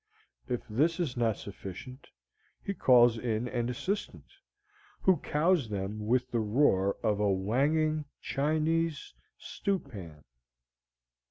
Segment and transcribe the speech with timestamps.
[0.49, 2.07] If this is not sufficient,
[2.63, 4.25] he calls in an assistant,
[5.01, 10.23] who cows them with the roar of a whanging Chinese stewpan.